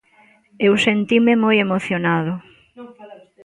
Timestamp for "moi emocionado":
1.43-2.33